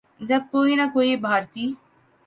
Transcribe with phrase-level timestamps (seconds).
[0.21, 1.65] جب کوئی نہ کوئی بھارتی